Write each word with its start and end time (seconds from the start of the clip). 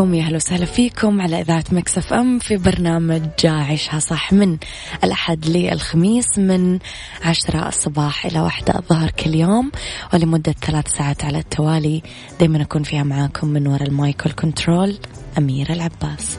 صباحكم 0.00 0.14
يا 0.14 0.24
أهلا 0.24 0.36
وسهلا 0.36 0.64
فيكم 0.64 1.20
على 1.20 1.40
إذاعة 1.40 1.64
Mix 1.72 2.12
FM 2.12 2.38
في 2.38 2.56
برنامج 2.56 3.22
عيشها 3.44 3.98
صح 3.98 4.32
من 4.32 4.56
الأحد 5.04 5.46
للخميس 5.46 6.38
من 6.38 6.78
عشرة 7.24 7.68
الصباح 7.68 8.26
إلى 8.26 8.40
واحدة 8.40 8.78
الظهر 8.78 9.10
كل 9.10 9.34
يوم 9.34 9.70
ولمدة 10.14 10.54
ثلاث 10.62 10.88
ساعات 10.88 11.24
على 11.24 11.38
التوالي 11.38 12.02
دائما 12.40 12.62
أكون 12.62 12.82
فيها 12.82 13.02
معاكم 13.02 13.48
من 13.48 13.66
وراء 13.66 13.88
ال 13.88 13.97
mic 13.97 14.26
وال 14.26 14.42
control 14.42 14.98
أميرة 15.38 15.72
العباس. 15.72 16.38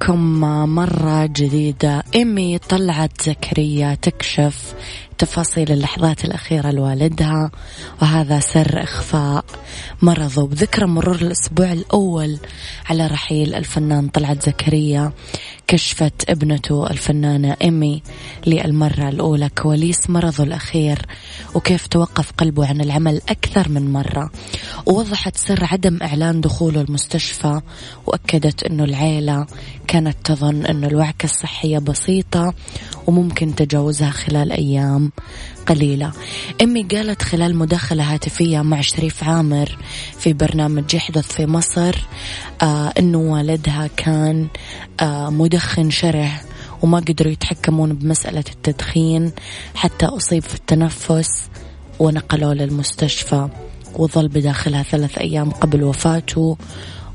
لكم 0.41 0.69
مرة 0.75 1.25
جديدة. 1.25 2.03
إيمي 2.15 2.57
طلعت 2.57 3.21
زكريا 3.21 3.95
تكشف 4.01 4.73
تفاصيل 5.17 5.71
اللحظات 5.71 6.25
الأخيرة 6.25 6.71
لوالدها 6.71 7.51
وهذا 8.01 8.39
سر 8.39 8.83
إخفاء. 8.83 9.45
مرضه 10.01 10.47
بذكرى 10.47 10.85
مرور 10.85 11.15
الأسبوع 11.15 11.71
الأول 11.73 12.37
على 12.89 13.07
رحيل 13.07 13.55
الفنان 13.55 14.07
طلعت 14.07 14.45
زكريا 14.45 15.11
كشفت 15.67 16.29
ابنته 16.29 16.87
الفنانة 16.87 17.57
إيمي 17.61 18.03
للمرة 18.47 19.09
الأولى. 19.09 19.49
كواليس 19.49 20.09
مرضه 20.09 20.43
الأخير 20.43 21.05
وكيف 21.55 21.87
توقف 21.87 22.31
قلبه 22.31 22.67
عن 22.67 22.81
العمل 22.81 23.21
أكثر 23.29 23.69
من 23.69 23.91
مرة. 23.91 24.31
ووضحت 24.85 25.37
سر 25.37 25.65
عدم 25.65 25.99
إعلان 26.01 26.41
دخوله 26.41 26.81
المستشفى 26.81 27.61
وأكدت 28.05 28.63
أنه 28.63 28.83
العيلة 28.83 29.45
كانت 29.87 30.15
تظن 30.31 30.65
أنه 30.65 30.87
الوعكة 30.87 31.25
الصحية 31.25 31.79
بسيطة 31.79 32.53
وممكن 33.07 33.55
تجاوزها 33.55 34.09
خلال 34.09 34.51
أيام 34.51 35.11
قليلة. 35.67 36.11
إمي 36.61 36.83
قالت 36.83 37.21
خلال 37.21 37.55
مداخلة 37.55 38.13
هاتفية 38.13 38.61
مع 38.61 38.81
شريف 38.81 39.23
عامر 39.23 39.77
في 40.19 40.33
برنامج 40.33 40.93
يحدث 40.93 41.31
في 41.31 41.45
مصر 41.45 41.95
آه 42.61 42.93
أنه 42.99 43.17
والدها 43.17 43.89
كان 43.97 44.47
آه 45.01 45.29
مدخن 45.29 45.89
شره 45.89 46.31
وما 46.81 46.99
قدروا 46.99 47.31
يتحكمون 47.31 47.93
بمسألة 47.93 48.43
التدخين 48.51 49.31
حتى 49.75 50.05
أصيب 50.05 50.43
في 50.43 50.55
التنفس 50.55 51.49
ونقلوه 51.99 52.53
للمستشفى 52.53 53.47
وظل 53.95 54.27
بداخلها 54.27 54.83
ثلاث 54.83 55.17
أيام 55.17 55.49
قبل 55.49 55.83
وفاته 55.83 56.57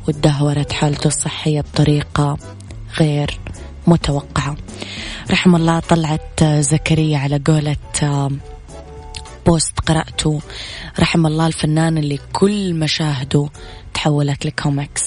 وتدهورت 0.09 0.73
حالته 0.73 1.09
الصحية 1.09 1.61
بطريقة 1.61 2.39
غير 3.01 3.41
متوقعة. 3.87 4.57
رحم 5.31 5.57
الله 5.57 5.81
طلعت 5.81 6.45
زكريا 6.45 7.19
على 7.19 7.41
قولة 7.47 7.77
post 9.47 9.81
قرأته. 9.87 10.41
رحم 11.01 11.27
الله 11.27 11.47
الفنان 11.47 11.99
اللي 11.99 12.19
كل 12.33 12.75
مشاهده 12.75 13.49
تحولت 13.95 14.47
لكوميكس. 14.47 15.03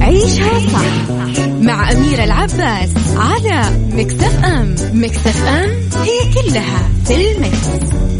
عيشها 0.00 0.58
صح 0.72 1.40
مع 1.48 1.92
أميرة 1.92 2.24
العباس 2.24 2.90
على 3.16 3.70
مكتف 3.92 4.44
أم. 4.44 4.74
مكتف 4.92 5.46
أم 5.46 5.70
هي 6.02 6.34
كلها 6.34 6.88
في 7.04 7.32
المكس. 7.32 8.19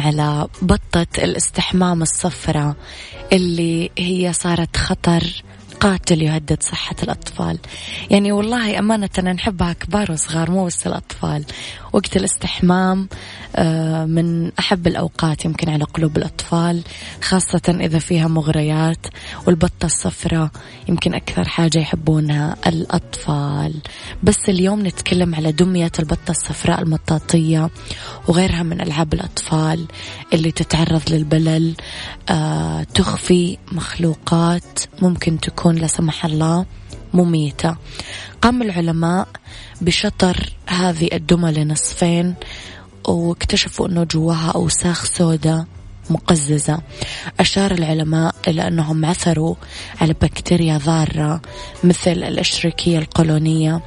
على 0.00 0.48
بطة 0.62 1.06
الاستحمام 1.18 2.02
الصفراء 2.02 2.74
اللي 3.32 3.90
هي 3.98 4.32
صارت 4.32 4.76
خطر 4.76 5.42
قاتل 5.80 6.22
يهدد 6.22 6.62
صحة 6.62 6.96
الأطفال. 7.02 7.58
يعني 8.10 8.32
والله 8.32 8.78
أمانة 8.78 9.08
نحبها 9.18 9.72
كبار 9.72 10.12
وصغار 10.12 10.50
مو 10.50 10.66
بس 10.66 10.86
الأطفال. 10.86 11.44
وقت 11.92 12.16
الاستحمام 12.16 13.08
آه، 13.56 14.04
من 14.04 14.52
أحب 14.58 14.86
الأوقات 14.86 15.44
يمكن 15.44 15.68
على 15.68 15.84
قلوب 15.84 16.16
الأطفال 16.16 16.82
خاصة 17.22 17.76
إذا 17.80 17.98
فيها 17.98 18.28
مغريات 18.28 19.06
والبطة 19.46 19.86
الصفراء 19.86 20.50
يمكن 20.88 21.14
أكثر 21.14 21.48
حاجة 21.48 21.78
يحبونها 21.78 22.56
الأطفال. 22.66 23.74
بس 24.22 24.48
اليوم 24.48 24.86
نتكلم 24.86 25.34
على 25.34 25.52
دمية 25.52 25.92
البطة 25.98 26.30
الصفراء 26.30 26.82
المطاطية 26.82 27.70
وغيرها 28.28 28.62
من 28.62 28.80
ألعاب 28.80 29.14
الأطفال 29.14 29.86
اللي 30.32 30.50
تتعرض 30.50 31.02
للبلل. 31.10 31.74
آه، 32.30 32.82
تخفي 32.82 33.58
مخلوقات 33.72 34.78
ممكن 35.02 35.40
تكون 35.40 35.69
لا 35.72 35.86
سمح 35.86 36.24
الله 36.24 36.66
مميتة. 37.14 37.76
قام 38.42 38.62
العلماء 38.62 39.28
بشطر 39.80 40.52
هذه 40.66 41.08
الدمى 41.12 41.52
لنصفين 41.52 42.34
واكتشفوا 43.08 43.88
أنه 43.88 44.04
جواها 44.04 44.52
أوساخ 44.54 45.04
سوداء 45.04 45.64
مقززة. 46.10 46.80
أشار 47.40 47.70
العلماء 47.70 48.34
إلى 48.48 48.68
أنهم 48.68 49.06
عثروا 49.06 49.54
على 50.00 50.12
بكتيريا 50.12 50.78
ضارة 50.78 51.40
مثل 51.84 52.10
الأشريكية 52.10 52.98
القولونية 52.98 53.80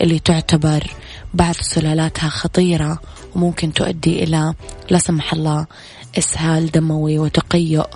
اللي 0.00 0.18
تعتبر 0.18 0.90
بعض 1.34 1.54
سلالاتها 1.54 2.28
خطيرة 2.28 3.00
وممكن 3.34 3.72
تؤدي 3.72 4.24
إلى 4.24 4.54
لا 4.90 4.98
سمح 4.98 5.32
الله 5.32 5.66
إسهال 6.18 6.70
دموي 6.70 7.18
وتقيؤ 7.18 7.86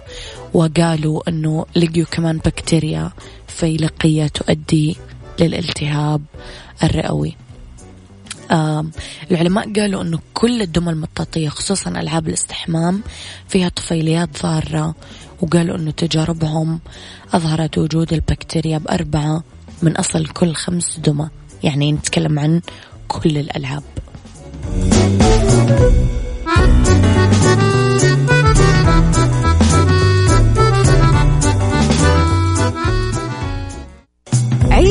وقالوا 0.55 1.29
أنه 1.29 1.67
لقيوا 1.77 2.07
كمان 2.07 2.39
بكتيريا 2.39 3.11
فيلقية 3.49 4.27
تؤدي 4.27 4.97
للالتهاب 5.41 6.23
الرئوي. 6.83 7.37
العلماء 9.31 9.73
قالوا 9.73 10.03
أنه 10.03 10.19
كل 10.35 10.63
الدمى 10.63 10.91
المطاطية 10.91 11.49
خصوصا 11.49 11.91
ألعاب 11.91 12.29
الاستحمام 12.29 13.03
فيها 13.49 13.69
طفيليات 13.69 14.43
ضارة 14.43 14.95
وقالوا 15.43 15.77
أنه 15.77 15.91
تجاربهم 15.91 16.81
أظهرت 17.35 17.79
وجود 17.79 18.13
البكتيريا 18.13 18.79
بأربعة 18.79 19.43
من 19.83 19.97
أصل 19.97 20.27
كل 20.27 20.55
خمس 20.55 20.99
دمى 20.99 21.29
يعني 21.63 21.93
نتكلم 21.93 22.39
عن 22.39 22.61
كل 23.09 23.39
الألعاب. 23.39 23.83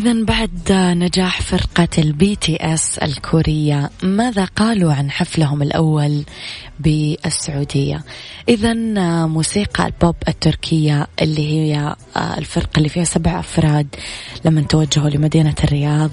إذا 0.00 0.24
بعد 0.24 0.72
نجاح 0.72 1.42
فرقة 1.42 1.88
ال 1.98 2.36
BTS 2.36 2.98
الكورية 2.98 3.90
ماذا 4.02 4.44
قالوا 4.44 4.92
عن 4.92 5.10
حفلهم 5.10 5.62
الأول 5.62 6.24
بالسعودية؟ 6.80 8.04
إذا 8.48 8.74
موسيقى 9.26 9.86
البوب 9.86 10.16
التركية 10.28 11.06
اللي 11.22 11.48
هي 11.48 11.96
الفرقة 12.16 12.78
اللي 12.78 12.88
فيها 12.88 13.04
سبع 13.04 13.40
أفراد 13.40 13.86
لما 14.44 14.60
توجهوا 14.60 15.08
لمدينة 15.10 15.54
الرياض 15.64 16.10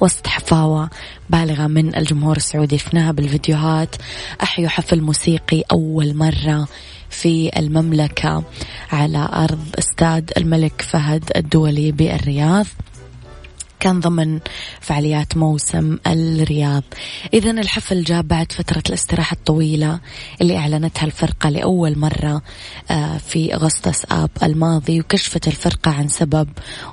وسط 0.00 0.26
حفاوة 0.26 0.90
بالغة 1.30 1.66
من 1.66 1.96
الجمهور 1.96 2.36
السعودي 2.36 2.78
شفناها 2.78 3.12
بالفيديوهات 3.12 3.96
أحيوا 4.42 4.68
حفل 4.68 5.00
موسيقي 5.00 5.62
أول 5.72 6.16
مرة 6.16 6.68
في 7.10 7.50
المملكة 7.56 8.42
على 8.92 9.28
أرض 9.32 9.66
استاد 9.78 10.32
الملك 10.36 10.82
فهد 10.82 11.24
الدولي 11.36 11.92
بالرياض. 11.92 12.66
كان 13.80 14.00
ضمن 14.00 14.40
فعاليات 14.80 15.36
موسم 15.36 15.98
الرياض. 16.06 16.82
إذا 17.34 17.50
الحفل 17.50 18.02
جاء 18.04 18.22
بعد 18.22 18.52
فترة 18.52 18.82
الاستراحة 18.88 19.34
الطويلة 19.34 20.00
اللي 20.40 20.56
أعلنتها 20.56 21.04
الفرقة 21.04 21.48
لأول 21.50 21.98
مرة 21.98 22.42
آه، 22.90 23.18
في 23.18 23.54
أغسطس 23.54 24.04
آب 24.10 24.30
الماضي 24.42 25.00
وكشفت 25.00 25.48
الفرقة 25.48 25.90
عن 25.90 26.08
سبب 26.08 26.48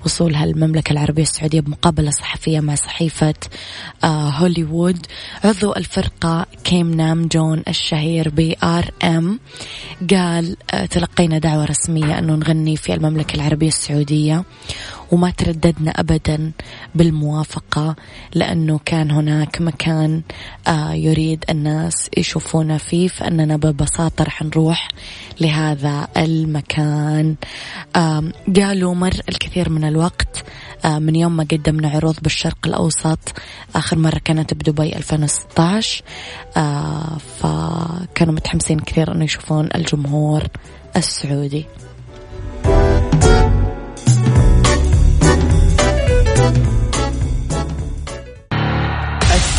وصولها 0.06 0.44
المملكة 0.44 0.92
العربية 0.92 1.24
السعودية 1.24 1.60
بمقابلة 1.62 2.12
صحفية 2.12 2.60
مع 2.60 2.76
صحيفة 2.76 3.34
آه، 4.04 4.30
هوليوود. 4.30 5.06
عضو 5.44 5.74
الفرقة 5.74 6.46
كيم 6.64 6.94
نام 6.94 7.28
جون 7.28 7.64
الشهير 7.68 8.30
ب 8.30 8.56
RM 8.64 9.40
قال 10.12 10.58
آه، 10.74 10.86
تلقينا 10.86 11.38
دعوة 11.38 11.66
رسمية 11.66 12.20
أنه 12.20 12.36
نغني 12.36 12.78
في 12.78 12.94
المملكة 12.94 13.36
العربية 13.36 13.68
السعودية. 13.68 14.44
وما 15.14 15.30
ترددنا 15.30 15.92
أبدا 15.92 16.52
بالموافقة 16.96 17.96
لأنه 18.34 18.80
كان 18.86 19.12
هناك 19.12 19.62
مكان 19.62 20.22
آه، 20.68 20.94
يريد 20.94 21.46
الناس 21.50 22.10
يشوفونا 22.18 22.78
فيه 22.78 23.08
فأننا 23.08 23.58
ببساطة 23.58 24.24
رح 24.24 24.42
نروح 24.42 24.88
لهذا 25.42 26.08
المكان. 26.18 27.36
قالوا 28.56 28.94
مر 28.94 29.14
الكثير 29.30 29.70
من 29.70 29.84
الوقت 29.84 30.44
آه، 30.86 31.00
من 31.00 31.16
يوم 31.16 31.38
ما 31.38 31.44
قدمنا 31.52 31.90
عروض 31.90 32.16
بالشرق 32.22 32.58
الأوسط 32.66 33.20
آخر 33.76 33.98
مرة 33.98 34.22
كانت 34.26 34.54
بدبي 34.54 34.96
2016 34.96 36.04
آه، 36.58 37.18
فكانوا 37.40 38.34
متحمسين 38.34 38.80
كثير 38.80 39.12
أنه 39.12 39.24
يشوفون 39.24 39.70
الجمهور 39.76 40.44
السعودي. 40.98 41.66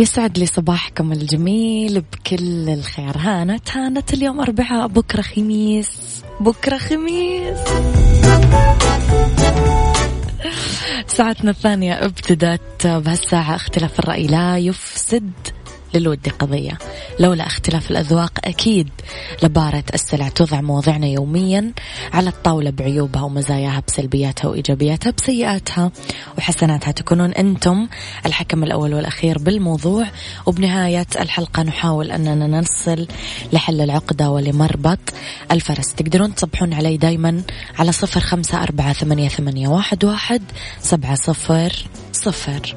يسعد 0.00 0.38
لي 0.38 0.46
صباحكم 0.46 1.12
الجميل 1.12 2.00
بكل 2.00 2.68
الخير. 2.68 3.16
هانت 3.16 3.76
هانت 3.76 4.14
اليوم 4.14 4.40
أربعاء 4.40 4.86
بكرة 4.86 5.22
خميس. 5.22 6.22
بكرة 6.40 6.78
خميس. 6.78 7.58
ساعتنا 11.06 11.50
الثانية 11.50 12.04
ابتدت 12.04 12.86
بهالساعة 12.86 13.56
اختلاف 13.56 13.98
الرأي 13.98 14.26
لا 14.26 14.58
يفسد. 14.58 15.30
للود 15.94 16.28
قضية. 16.38 16.78
لولا 17.20 17.46
اختلاف 17.46 17.90
الأذواق 17.90 18.32
أكيد 18.44 18.88
لبارة 19.42 19.84
السلع 19.94 20.28
توضع 20.28 20.60
مواضعنا 20.60 21.06
يوميا 21.06 21.72
على 22.12 22.28
الطاولة 22.28 22.70
بعيوبها 22.70 23.22
ومزاياها 23.22 23.82
بسلبياتها 23.88 24.48
وإيجابياتها 24.48 25.10
بسيئاتها 25.10 25.90
وحسناتها. 26.38 26.90
تكونون 26.92 27.32
أنتم 27.32 27.88
الحكم 28.26 28.64
الأول 28.64 28.94
والأخير 28.94 29.38
بالموضوع. 29.38 30.06
وبنهاية 30.46 31.06
الحلقة 31.20 31.62
نحاول 31.62 32.10
أننا 32.10 32.60
نصل 32.60 33.06
لحل 33.52 33.80
العقدة 33.80 34.30
ولمربط 34.30 34.98
الفرس. 35.52 35.94
تقدرون 35.94 36.34
تصبحون 36.34 36.72
علي 36.72 36.96
دايما 36.96 37.42
على 37.78 37.92
صفر 37.92 38.20
خمسة 38.20 38.62
أربعة 38.62 38.92
ثمانية, 38.92 39.28
ثمانية 39.28 39.68
واحد, 39.68 40.04
واحد 40.04 40.42
سبعة 40.80 41.14
صفر 41.14 41.72
صفر. 42.12 42.76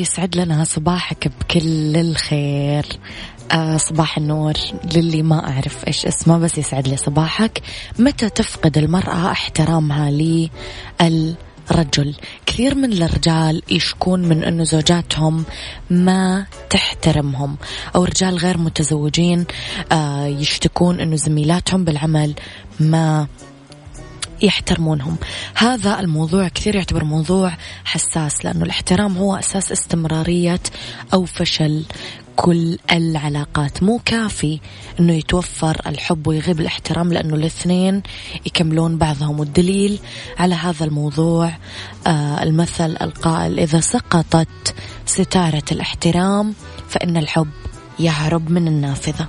يسعد 0.00 0.36
لنا 0.36 0.64
صباحك 0.64 1.30
بكل 1.40 1.96
الخير. 1.96 2.86
آه 3.52 3.76
صباح 3.76 4.18
النور 4.18 4.52
للي 4.94 5.22
ما 5.22 5.50
أعرف 5.50 5.86
إيش 5.86 6.06
اسمه 6.06 6.38
بس 6.38 6.58
يسعد 6.58 6.88
لي 6.88 6.96
صباحك. 6.96 7.62
متى 7.98 8.28
تفقد 8.28 8.78
المرأة 8.78 9.30
احترامها 9.30 10.10
للرجل؟ 10.10 12.14
كثير 12.46 12.74
من 12.74 13.02
الرجال 13.02 13.62
يشكون 13.70 14.22
من 14.22 14.44
أنه 14.44 14.64
زوجاتهم 14.64 15.44
ما 15.90 16.46
تحترمهم 16.70 17.56
أو 17.94 18.04
رجال 18.04 18.38
غير 18.38 18.58
متزوجين 18.58 19.44
آه 19.92 20.26
يشتكون 20.26 21.00
أنه 21.00 21.16
زميلاتهم 21.16 21.84
بالعمل 21.84 22.34
ما 22.80 23.26
يحترمونهم. 24.42 25.16
هذا 25.54 26.00
الموضوع 26.00 26.48
كثير 26.48 26.74
يعتبر 26.74 27.04
موضوع 27.04 27.52
حساس 27.84 28.44
لأنه 28.44 28.64
الاحترام 28.64 29.16
هو 29.16 29.36
أساس 29.36 29.72
استمرارية 29.72 30.60
أو 31.14 31.24
فشل 31.24 31.84
كل 32.36 32.78
العلاقات. 32.92 33.82
مو 33.82 34.00
كافي 34.04 34.60
إنه 35.00 35.12
يتوفر 35.12 35.80
الحب 35.86 36.26
ويغيب 36.26 36.60
الاحترام 36.60 37.12
لأنه 37.12 37.34
الاثنين 37.34 38.02
يكملون 38.46 38.98
بعضهم. 38.98 39.40
والدليل 39.40 39.98
على 40.38 40.54
هذا 40.54 40.84
الموضوع 40.84 41.52
آه 42.06 42.42
المثل 42.42 42.96
القائل 43.02 43.58
إذا 43.58 43.80
سقطت 43.80 44.74
ستارة 45.06 45.64
الاحترام 45.72 46.54
فإن 46.88 47.16
الحب 47.16 47.48
يهرب 47.98 48.50
من 48.50 48.68
النافذة. 48.68 49.28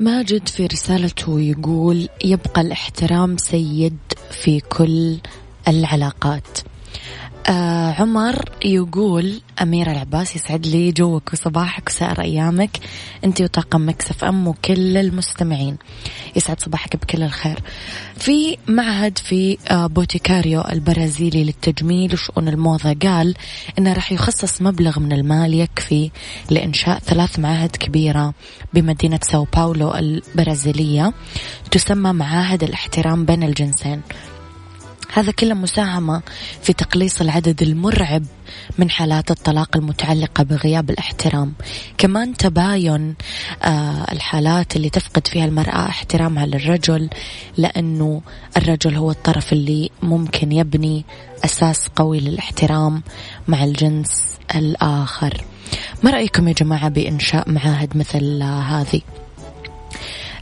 ماجد 0.00 0.48
في 0.48 0.66
رسالته 0.66 1.40
يقول 1.40 2.08
يبقى 2.24 2.60
الاحترام 2.60 3.36
سيد 3.36 3.98
في 4.30 4.60
كل 4.60 5.16
العلاقات. 5.68 6.58
آه 7.48 7.92
عمر 7.92 8.44
يقول 8.64 9.40
أميرة 9.62 9.92
العباس 9.92 10.36
يسعد 10.36 10.66
لي 10.66 10.92
جوك 10.92 11.32
وصباحك 11.32 11.88
وسائر 11.88 12.20
أيامك. 12.20 12.70
أنت 13.24 13.40
وطاقم 13.40 13.88
Mix 13.88 14.24
FM 14.24 14.48
وكل 14.48 14.96
المستمعين. 14.96 15.76
يسعد 16.36 16.60
صباحك 16.60 16.96
بكل 16.96 17.22
الخير. 17.22 17.62
في 18.16 18.56
معهد 18.68 19.18
في 19.18 19.58
آه 19.70 19.86
بوتيكاريو 19.86 20.60
البرازيلي 20.60 21.44
للتجميل 21.44 22.12
وشؤون 22.12 22.48
الموضة 22.48 22.96
قال 23.02 23.34
إنه 23.78 23.92
راح 23.92 24.12
يخصص 24.12 24.62
مبلغ 24.62 25.00
من 25.00 25.12
المال 25.12 25.54
يكفي 25.54 26.10
لإنشاء 26.50 26.98
ثلاث 26.98 27.38
معاهد 27.38 27.76
كبيرة 27.76 28.34
بمدينة 28.74 29.20
ساو 29.22 29.46
باولو 29.56 29.94
البرازيلية 29.94 31.12
تسمى 31.70 32.12
معاهد 32.12 32.62
الاحترام 32.62 33.24
بين 33.24 33.42
الجنسين. 33.42 34.02
هذا 35.12 35.32
كله 35.32 35.54
مساهمة 35.54 36.22
في 36.62 36.72
تقليص 36.72 37.20
العدد 37.20 37.62
المرعب 37.62 38.22
من 38.78 38.90
حالات 38.90 39.30
الطلاق 39.30 39.76
المتعلقة 39.76 40.44
بغياب 40.44 40.90
الاحترام. 40.90 41.52
كمان 41.98 42.36
تباين 42.36 43.14
آه 43.62 44.12
الحالات 44.12 44.76
اللي 44.76 44.90
تفقد 44.90 45.26
فيها 45.26 45.44
المرأة 45.44 45.88
احترامها 45.88 46.46
للرجل 46.46 47.10
لأنه 47.56 48.22
الرجل 48.56 48.96
هو 48.96 49.10
الطرف 49.10 49.52
اللي 49.52 49.90
ممكن 50.02 50.52
يبني 50.52 51.04
أساس 51.44 51.88
قوي 51.96 52.20
للاحترام 52.20 53.02
مع 53.48 53.64
الجنس 53.64 54.22
الآخر. 54.54 55.44
ما 56.02 56.10
رأيكم 56.10 56.48
يا 56.48 56.52
جماعة 56.52 56.88
بإنشاء 56.88 57.50
معاهد 57.50 57.96
مثل 57.96 58.42
هذه؟ 58.42 59.00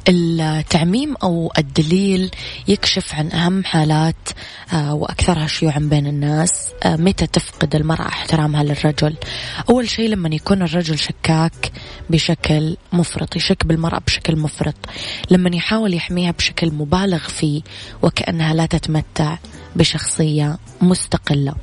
التعميم 0.08 1.14
أو 1.22 1.52
الدليل 1.58 2.30
يكشف 2.68 3.14
عن 3.14 3.32
أهم 3.32 3.64
حالات 3.64 4.28
آه، 4.72 4.94
وأكثرها 4.94 5.46
شيوعا 5.46 5.78
بين 5.78 6.06
الناس. 6.06 6.72
آه، 6.82 6.96
متى 6.96 7.26
تفقد 7.26 7.74
المرأة 7.74 8.08
احترامها 8.08 8.62
للرجل؟ 8.62 9.16
أول 9.70 9.88
شيء 9.88 10.08
لما 10.08 10.28
يكون 10.34 10.62
الرجل 10.62 10.98
شكاك 10.98 11.72
بشكل 12.10 12.76
مفرط 12.92 13.36
يشك 13.36 13.66
بالمرأة 13.66 13.98
بشكل 14.06 14.36
مفرط. 14.36 14.74
لما 15.30 15.56
يحاول 15.56 15.94
يحميها 15.94 16.30
بشكل 16.30 16.70
مبالغ 16.72 17.18
فيه 17.18 17.62
وكأنها 18.02 18.54
لا 18.54 18.66
تتمتع 18.66 19.38
بشخصية 19.76 20.58
مستقلة. 20.82 21.54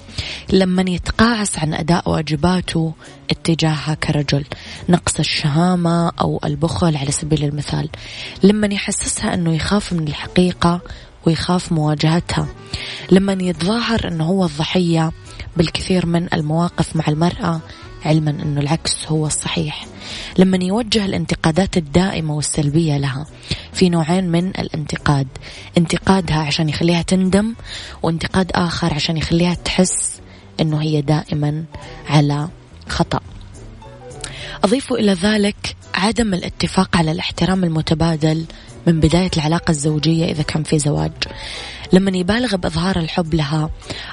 لما 0.54 0.82
يتقاعس 0.82 1.60
عن 1.60 1.74
أداء 1.74 2.10
واجباته 2.10 2.94
اتجاهها 3.32 3.94
كرجل 3.94 4.46
نقص 4.90 5.20
الشهامة 5.20 6.12
أو 6.22 6.40
البخل 6.46 6.98
على 6.98 7.12
سبيل 7.12 7.44
المثال. 7.44 7.90
لما 8.44 8.68
يحسسها 8.68 9.34
أنه 9.34 9.56
يخاف 9.56 9.94
من 9.94 10.08
الحقيقة 10.08 10.82
ويخاف 11.26 11.72
مواجهتها. 11.72 12.48
لما 13.12 13.38
يتظاهر 13.42 14.08
أنه 14.08 14.24
هو 14.24 14.46
الضحية 14.46 15.12
بالكثير 15.58 16.06
من 16.06 16.34
المواقف 16.34 16.96
مع 16.96 17.04
المرأة 17.08 17.62
علما 18.06 18.32
أنه 18.32 18.62
العكس 18.62 19.08
هو 19.08 19.28
الصحيح. 19.28 19.86
لما 20.38 20.58
يوجه 20.64 21.06
الانتقادات 21.06 21.78
الدائمة 21.78 22.36
والسلبية 22.36 22.98
لها. 22.98 23.26
في 23.74 23.90
نوعين 23.90 24.32
من 24.32 24.48
الانتقاد. 24.48 25.28
انتقادها 25.78 26.38
عشان 26.38 26.70
يخليها 26.70 27.02
تندم 27.02 27.54
وانتقاد 28.04 28.52
آخر 28.56 28.94
عشان 28.94 29.18
يخليها 29.18 29.54
تحس 29.54 30.22
أنه 30.62 30.82
هي 30.82 31.02
دائما 31.02 31.64
على 32.08 32.48
خطأ. 32.90 33.20
أضيف 34.64 34.94
إلى 34.94 35.14
ذلك 35.14 35.76
عدم 35.94 36.34
الاتفاق 36.34 36.98
على 36.98 37.12
الاحترام 37.12 37.64
المتبادل 37.64 38.46
من 38.88 39.00
بداية 39.00 39.32
العلاقة 39.38 39.72
الزوجية 39.72 40.26
إذا 40.26 40.44
كان 40.44 40.64
في 40.64 40.80
زواج. 40.80 41.12
لما 41.94 42.18
يبالغ 42.18 42.56
بإظهار 42.56 43.00
الحب 43.00 43.34
لها 43.36 43.70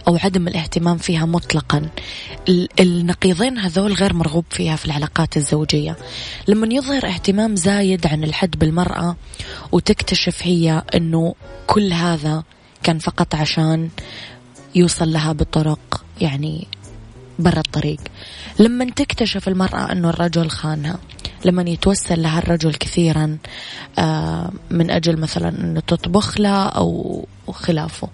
أو 0.08 0.16
عدم 0.16 0.48
الاهتمام 0.48 0.98
فيها 0.98 1.26
مطلقا 1.26 1.88
النقيضين 2.80 3.58
هذول 3.58 3.92
غير 3.92 4.14
مرغوب 4.14 4.44
فيها 4.50 4.76
في 4.76 4.84
العلاقات 4.86 5.36
الزوجية. 5.36 5.96
لما 6.48 6.74
يظهر 6.74 7.06
اهتمام 7.06 7.56
زايد 7.56 8.06
عن 8.06 8.24
الحد 8.24 8.58
بالمرأة 8.58 9.16
وتكتشف 9.72 10.38
هي 10.42 10.82
أنه 10.94 11.34
كل 11.66 11.92
هذا 11.92 12.42
كان 12.82 12.98
فقط 12.98 13.34
عشان 13.34 13.88
يوصل 14.74 15.12
لها 15.12 15.32
بطرق 15.32 16.04
يعني 16.20 16.68
برا 17.42 17.58
الطريق. 17.58 18.00
لما 18.58 18.84
تكتشف 18.84 19.48
المرأة 19.48 19.92
أنه 19.92 20.08
الرجل 20.10 20.50
خانها 20.50 20.98
لما 21.44 21.70
يتوسل 21.70 22.22
لها 22.22 22.38
الرجل 22.38 22.74
كثيرا 22.74 23.38
آه، 23.98 24.50
من 24.70 24.90
أجل 24.90 25.20
مثلا 25.20 25.48
أنه 25.48 25.80
تطبخ 25.80 26.40
له 26.40 26.66
أو 26.68 27.26
خلافه. 27.52 28.08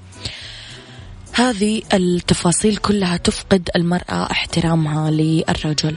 هذه 1.32 1.82
التفاصيل 1.94 2.76
كلها 2.76 3.16
تفقد 3.16 3.70
المرأة 3.76 4.30
احترامها 4.30 5.10
للرجل. 5.10 5.96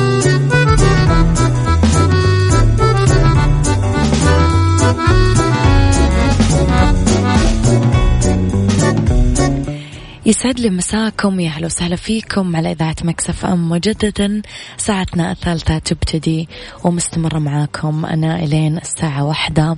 يسعد 10.31 10.59
لي 10.59 10.69
مساكم 10.69 11.39
يا 11.39 11.49
أهلا 11.49 11.65
وسهلا 11.65 11.95
فيكم 11.95 12.55
على 12.55 12.71
إذاعة 12.71 12.95
مكسف 13.03 13.45
أم. 13.45 13.69
مجددا 13.69 14.41
ساعتنا 14.77 15.31
الثالثة 15.31 15.77
تبتدي 15.77 16.49
ومستمرة 16.83 17.39
معاكم 17.39 18.05
أنا 18.05 18.43
إلين 18.43 18.77
الساعة 18.77 19.23
واحدة. 19.23 19.77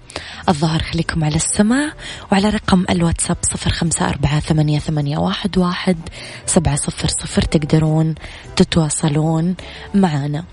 الظهر 0.49 0.83
خليكم 0.83 1.23
على 1.23 1.35
السماع 1.35 1.93
وعلى 2.31 2.49
رقم 2.49 2.85
الواتساب 2.89 3.37
صفر 3.41 3.69
خمسة 3.71 4.09
أربعة 4.09 4.39
ثمانية, 4.39 4.79
ثمانية 4.79 5.17
واحد, 5.17 5.57
واحد 5.57 5.97
سبعة 6.45 6.75
صفر 6.75 7.07
صفر 7.07 7.41
تقدرون 7.41 8.15
تتواصلون 8.55 9.55
معنا. 9.93 10.43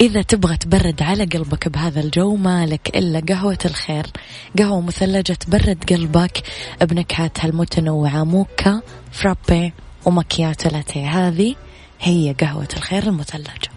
إذا 0.00 0.22
تبغى 0.22 0.56
تبرد 0.56 1.02
على 1.02 1.24
قلبك 1.24 1.68
بهذا 1.68 2.00
الجو 2.00 2.36
مالك 2.36 2.96
إلا 2.96 3.22
قهوة 3.28 3.58
الخير. 3.64 4.06
قهوة 4.58 4.80
مثلجة 4.80 5.32
تبرد 5.32 5.84
قلبك 5.90 6.42
بنكهاتها 6.82 7.48
المتنوعة 7.48 8.24
mocha 8.24 8.82
frappe 9.46 9.72
و 10.04 10.10
macchiato 10.10 10.68
latte 10.68 11.08
هذه 11.08 11.54
هي 12.00 12.34
قهوة 12.40 12.68
الخير 12.76 13.02
المثلجة. 13.02 13.70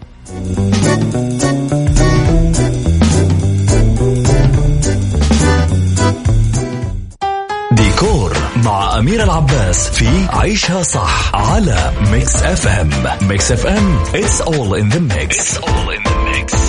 ديكور 7.72 8.36
مع 8.64 8.98
أميرة 8.98 9.22
العباس 9.22 9.90
في 9.90 10.26
عيشها 10.28 10.82
صح 10.82 11.34
على 11.34 11.92
Mix 12.10 12.42
FM 12.42 12.90
Mix 13.22 13.52
FM 13.52 14.04
it's 14.04 14.40
all 14.40 14.74
in 14.74 14.88
the 14.94 15.00
mix, 15.00 15.36
it's 15.36 15.58
all 15.58 15.90
in 15.90 16.02
the 16.02 16.16
mix. 16.24 16.67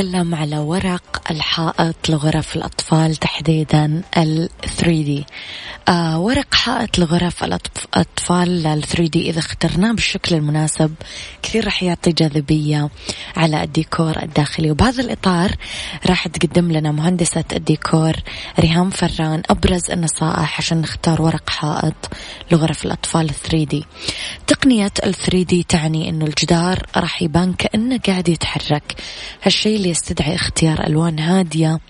نتكلم 0.00 0.34
على 0.34 0.58
ورق 0.58 1.19
الحائط 1.30 2.08
لغرف 2.08 2.56
الأطفال 2.56 3.16
تحديدا 3.16 4.02
ال 4.16 4.48
3D 4.80 5.24
آه 5.88 6.18
ورق 6.20 6.54
حائط 6.54 6.98
لغرف 6.98 7.44
الأطفال 7.44 8.66
ال 8.66 8.84
3D 8.84 9.16
إذا 9.16 9.38
اخترناه 9.38 9.92
بالشكل 9.92 10.34
المناسب 10.34 10.94
كثير 11.42 11.64
راح 11.64 11.82
يعطي 11.82 12.12
جاذبية 12.12 12.90
على 13.36 13.62
الديكور 13.62 14.22
الداخلي. 14.22 14.70
وبهذا 14.70 15.02
الإطار 15.02 15.50
راح 16.06 16.28
تقدم 16.28 16.72
لنا 16.72 16.92
مهندسة 16.92 17.44
الديكور 17.52 18.12
ريهام 18.58 18.90
فران 18.90 19.42
أبرز 19.50 19.90
النصائح 19.90 20.58
عشان 20.58 20.80
نختار 20.80 21.22
ورق 21.22 21.50
حائط 21.50 22.08
لغرف 22.52 22.84
الأطفال 22.86 23.30
3D 23.30 23.76
تقنية 24.46 24.92
ال 25.04 25.14
3D 25.14 25.66
تعني 25.68 26.08
أنه 26.08 26.24
الجدار 26.24 26.86
راح 26.96 27.22
يبان 27.22 27.52
كأنه 27.52 27.98
قاعد 28.06 28.28
يتحرك. 28.28 28.94
هالشيء 29.42 29.76
اللي 29.76 29.88
يستدعي 29.88 30.34
اختيار 30.34 30.86
ألوان 30.86 31.19
هادية 31.20 31.80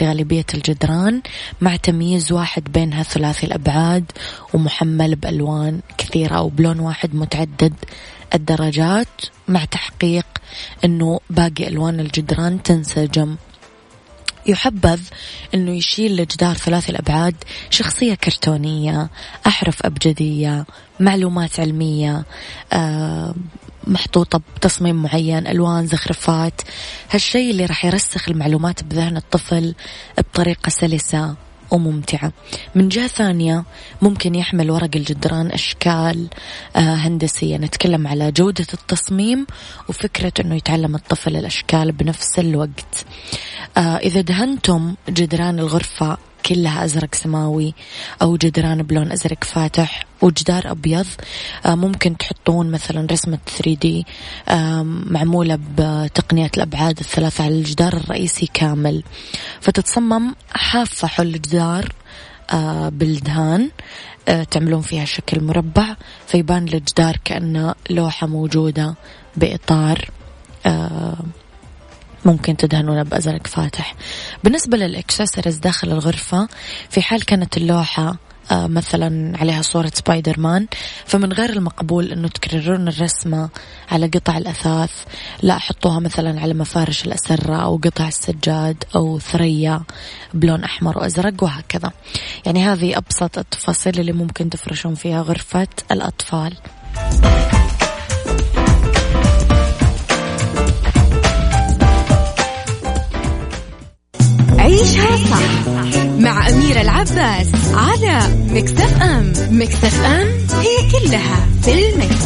لغالبية 0.00 0.46
الجدران 0.54 1.22
مع 1.60 1.76
تمييز 1.76 2.32
واحد 2.32 2.64
بينها 2.72 3.02
ثلاثي 3.02 3.46
الأبعاد 3.46 4.12
ومحمل 4.54 5.16
بألوان 5.16 5.80
كثيرة 5.98 6.34
أو 6.34 6.48
بلون 6.48 6.80
واحد 6.80 7.14
متعدد 7.14 7.74
الدرجات 8.34 9.08
مع 9.48 9.64
تحقيق 9.64 10.26
أنه 10.84 11.20
باقي 11.30 11.68
ألوان 11.68 12.00
الجدران 12.00 12.62
تنسجم. 12.62 13.36
يحبذ 14.46 15.00
أنه 15.54 15.70
يشيل 15.70 16.20
الجدار 16.20 16.54
ثلاثي 16.54 16.92
الأبعاد 16.92 17.34
شخصية 17.70 18.14
كرتونية 18.14 19.08
أحرف 19.46 19.86
أبجدية 19.86 20.66
معلومات 21.00 21.60
علمية 21.60 22.24
آه 22.72 23.34
محطوطة 23.90 24.40
بتصميم 24.56 25.02
معين 25.02 25.46
ألوان 25.46 25.86
زخرفات. 25.86 26.60
هالشيء 27.10 27.50
اللي 27.50 27.66
راح 27.66 27.84
يرسخ 27.84 28.28
المعلومات 28.28 28.84
بذهن 28.84 29.16
الطفل 29.16 29.74
بطريقة 30.18 30.70
سلسة 30.70 31.34
وممتعة. 31.70 32.32
من 32.74 32.88
جهة 32.88 33.06
ثانية 33.06 33.64
ممكن 34.02 34.34
يحمل 34.34 34.70
ورق 34.70 34.90
الجدران 34.96 35.50
أشكال 35.50 36.28
آه 36.76 36.94
هندسية. 36.94 37.56
نتكلم 37.56 38.06
على 38.06 38.32
جودة 38.32 38.66
التصميم 38.74 39.46
وفكرة 39.88 40.32
أنه 40.40 40.54
يتعلم 40.54 40.94
الطفل 40.94 41.36
الأشكال 41.36 41.92
بنفس 41.92 42.38
الوقت. 42.38 43.06
آه 43.76 43.96
إذا 43.96 44.20
دهنتم 44.20 44.94
جدران 45.08 45.58
الغرفة 45.58 46.18
كلها 46.46 46.84
أزرق 46.84 47.14
سماوي 47.14 47.74
أو 48.22 48.36
جدران 48.36 48.82
بلون 48.82 49.12
أزرق 49.12 49.44
فاتح 49.44 50.04
وجدار 50.22 50.70
أبيض. 50.70 51.06
آه 51.66 51.74
ممكن 51.74 52.16
تحطون 52.16 52.70
مثلا 52.70 53.06
رسمة 53.10 53.38
3D 53.58 54.04
آه 54.48 54.82
معمولة 54.82 55.58
بتقنية 55.78 56.50
الأبعاد 56.56 56.98
الثلاثة 56.98 57.44
على 57.44 57.54
الجدار 57.54 57.92
الرئيسي 57.92 58.50
كامل. 58.54 59.02
فتتصمم 59.60 60.34
حافة 60.50 61.08
حول 61.08 61.26
الجدار 61.26 61.92
آه 62.52 62.88
بالدهان 62.88 63.70
آه 64.28 64.42
تعملون 64.42 64.80
فيها 64.80 65.04
شكل 65.04 65.44
مربع 65.44 65.96
فيبان 66.26 66.68
الجدار 66.68 67.16
كأنه 67.24 67.74
لوحة 67.90 68.26
موجودة 68.26 68.94
بإطار 69.36 70.10
ممكن 72.24 72.56
تدهنونه 72.56 73.02
بأزرق 73.02 73.46
فاتح. 73.46 73.94
بالنسبة 74.44 74.76
للإكسسوارز 74.76 75.56
داخل 75.56 75.88
الغرفة 75.88 76.48
في 76.90 77.02
حال 77.02 77.24
كانت 77.24 77.56
اللوحة 77.56 78.16
آه 78.50 78.66
مثلا 78.66 79.38
عليها 79.38 79.62
صورة 79.62 79.92
سبايدر 79.94 80.40
مان 80.40 80.66
فمن 81.06 81.32
غير 81.32 81.50
المقبول 81.50 82.12
أنه 82.12 82.28
تكررون 82.28 82.88
الرسمة 82.88 83.48
على 83.90 84.06
قطع 84.06 84.38
الأثاث 84.38 84.90
لا 85.42 85.58
حطوها 85.58 86.00
مثلا 86.00 86.40
على 86.40 86.54
مفارش 86.54 87.04
الأسرة 87.04 87.56
أو 87.56 87.76
قطع 87.76 88.08
السجاد 88.08 88.84
أو 88.96 89.18
ثريا 89.18 89.82
بلون 90.34 90.64
أحمر 90.64 90.98
وأزرق 90.98 91.42
وهكذا. 91.42 91.92
يعني 92.46 92.64
هذه 92.64 92.98
أبسط 92.98 93.38
التفاصيل 93.38 94.00
اللي 94.00 94.12
ممكن 94.12 94.50
تفرشون 94.50 94.94
فيها 94.94 95.22
غرفة 95.22 95.68
الأطفال. 95.92 96.56
عيشها 104.80 105.16
صح 105.16 105.66
مع 106.18 106.48
أميرة 106.48 106.80
العباس 106.80 107.46
على 107.74 108.20
Mix 108.50 109.02
FM. 109.02 109.32
Mix 109.50 110.00
FM 110.04 110.26
هي 110.60 110.90
كلها 110.90 111.46
في 111.62 111.88
ال 111.88 111.95
mix. 111.95 112.24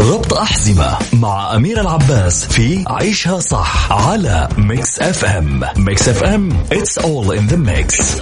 ربط 0.00 0.32
أحزمة 0.34 0.98
مع 1.12 1.54
أميرة 1.56 1.80
العباس 1.80 2.44
في 2.44 2.84
عيشها 2.88 3.40
صح 3.40 3.92
على 3.92 4.48
Mix 4.58 4.98
FM. 4.98 5.60
Mix 5.76 6.08
FM 6.08 6.52
it's 6.72 6.98
all 6.98 7.30
in 7.30 7.52
the 7.52 7.56
mix. 7.56 8.20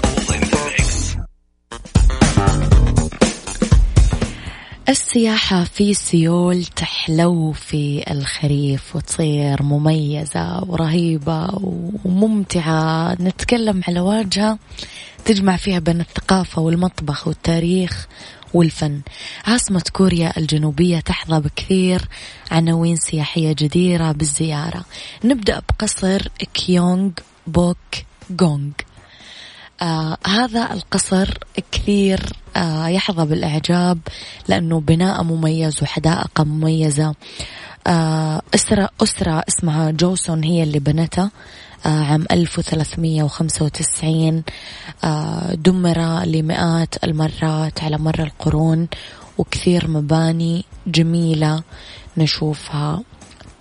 السياحة 4.88 5.64
في 5.64 5.94
سيول 5.94 6.64
تحلو 6.64 7.52
في 7.52 8.04
الخريف 8.10 8.96
وتصير 8.96 9.62
مميزة 9.62 10.64
ورهيبة 10.64 11.48
وممتعة. 12.04 13.16
نتكلم 13.20 13.80
على 13.88 14.00
واجهة 14.00 14.58
تجمع 15.24 15.56
فيها 15.56 15.78
بين 15.78 16.00
الثقافة 16.00 16.62
والمطبخ 16.62 17.28
والتاريخ 17.28 18.08
والفن. 18.54 19.00
عاصمة 19.46 19.84
كوريا 19.92 20.32
الجنوبية 20.36 21.00
تحظى 21.00 21.40
بكثير 21.40 22.08
عناوين 22.50 22.96
سياحية 22.96 23.52
جديرة 23.52 24.12
بالزيارة. 24.12 24.84
نبدأ 25.24 25.62
بقصر 25.68 26.28
كيونغ 26.54 27.10
بوك 27.46 27.76
جونغ. 28.30 28.72
آه 29.82 30.16
هذا 30.26 30.72
القصر 30.72 31.38
كثير 31.72 32.20
آه 32.56 32.88
يحظى 32.88 33.24
بالإعجاب 33.26 33.98
لأنه 34.48 34.80
بناء 34.80 35.22
مميز 35.22 35.82
وحدائق 35.82 36.40
مميزة. 36.40 37.14
آه 37.86 38.42
أسرة 38.54 38.88
أسرة 39.02 39.44
اسمها 39.48 39.90
جوسون 39.90 40.44
هي 40.44 40.62
اللي 40.62 40.78
بنته 40.78 41.30
آه 41.86 42.04
عام 42.04 42.26
1395 42.30 44.42
آه 45.04 45.54
دمر 45.54 46.24
لمئات 46.24 47.04
المرات 47.04 47.82
على 47.84 47.98
مر 47.98 48.22
القرون 48.22 48.88
وكثير 49.38 49.88
مباني 49.88 50.64
جميلة 50.86 51.62
نشوفها. 52.16 53.02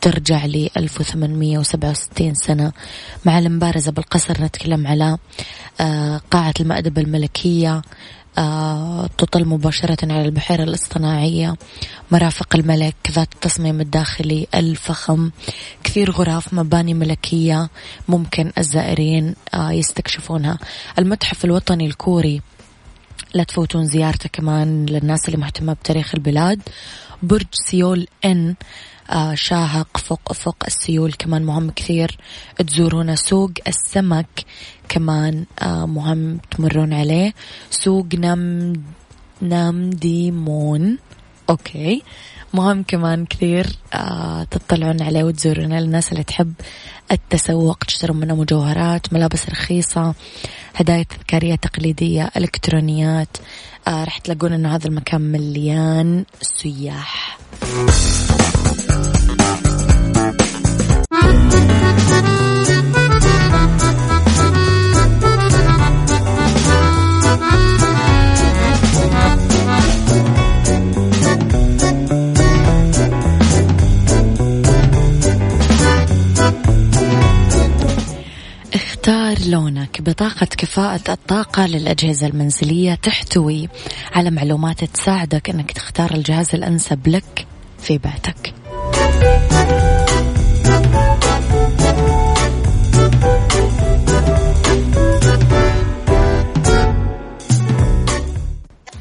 ترجع 0.01 0.45
ل 0.45 0.69
1867 0.77 2.33
سنة 2.33 2.71
مع 3.25 3.39
المبارزة 3.39 3.91
بالقصر 3.91 4.43
نتكلم 4.43 4.87
على 4.87 5.17
آه، 5.81 6.21
قاعة 6.31 6.53
المأدبة 6.59 7.01
الملكية 7.01 7.81
آه، 8.37 9.09
تطل 9.17 9.45
مباشرة 9.45 10.13
على 10.13 10.25
البحيرة 10.25 10.63
الاصطناعية 10.63 11.55
مرافق 12.11 12.55
الملك 12.55 12.95
ذات 13.11 13.33
التصميم 13.33 13.81
الداخلي 13.81 14.47
الفخم 14.55 15.31
كثير 15.83 16.11
غرف 16.11 16.53
مباني 16.53 16.93
ملكية 16.93 17.69
ممكن 18.07 18.51
الزائرين 18.57 19.35
آه، 19.53 19.71
يستكشفونها. 19.71 20.57
المتحف 20.99 21.45
الوطني 21.45 21.85
الكوري 21.85 22.41
لا 23.37 23.43
تفوتون 23.43 23.85
زيارته 23.85 24.29
كمان 24.29 24.85
للناس 24.85 25.25
اللي 25.25 25.37
مهتمة 25.37 25.73
بتاريخ 25.73 26.15
البلاد. 26.15 26.61
برج 27.23 27.45
سيول 27.51 28.07
إن 28.25 28.55
آه 29.09 29.35
شاهق 29.35 29.97
فوق 29.97 30.21
أفق 30.29 30.55
السيول 30.67 31.13
كمان 31.13 31.43
مهم 31.43 31.69
كثير. 31.69 32.17
تزورون 32.67 33.15
سوق 33.15 33.51
السمك 33.67 34.45
كمان 34.89 35.45
آه 35.61 35.85
مهم 35.85 36.39
تمرون 36.51 36.93
عليه. 36.93 37.33
سوق 37.69 38.07
نام 38.15 38.73
نام 39.41 39.89
ديمون 39.89 40.97
okay. 41.49 42.03
مهم 42.57 42.83
كمان 42.83 43.25
كثير 43.25 43.67
آه 43.93 44.43
تطلعون 44.43 45.01
عليه 45.01 45.23
وتزورونه 45.23 45.79
للناس 45.79 46.11
اللي 46.11 46.23
تحب 46.23 46.53
التسوق 47.11 47.77
تشترون 47.77 48.17
منه 48.17 48.35
مجوهرات 48.35 49.13
ملابس 49.13 49.49
رخيصة 49.49 50.13
هدايا 50.75 51.03
تذكارية 51.03 51.55
تقليدية 51.55 52.29
إلكترونيات 52.37 53.37
آه 53.87 54.03
راح 54.03 54.17
تلاقون 54.17 54.53
أنه 54.53 54.75
هذا 54.75 54.87
المكان 54.87 55.21
مليان 55.21 56.25
سياح. 56.41 57.37
بطاقة 80.17 80.45
كفاءة 80.45 81.11
الطاقة 81.11 81.65
للأجهزة 81.67 82.27
المنزلية 82.27 82.95
تحتوي 82.95 83.69
على 84.13 84.31
معلومات 84.31 84.83
تساعدك 84.83 85.49
أنك 85.49 85.71
تختار 85.71 86.13
الجهاز 86.13 86.55
الأنسب 86.55 87.07
لك 87.07 87.47
في 87.79 87.97
بيتك. 87.97 88.53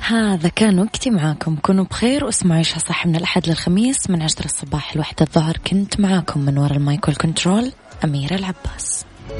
هذا 0.00 0.48
كان 0.48 0.78
وقتي 0.78 1.10
معاكم. 1.10 1.56
كونوا 1.56 1.84
بخير 1.84 2.24
واسمعوا 2.24 2.56
عيشها 2.56 2.78
صح 2.78 3.06
من 3.06 3.16
الأحد 3.16 3.48
للخميس 3.48 4.10
من 4.10 4.22
عشرة 4.22 4.44
الصباح 4.44 4.96
لوحدة 4.96 5.26
الظهر. 5.26 5.56
كنت 5.56 6.00
معاكم 6.00 6.40
من 6.40 6.58
وراء 6.58 6.76
المايكل 6.76 7.14
كنترول 7.14 7.72
أميرة 8.04 8.34
العباس. 8.34 9.05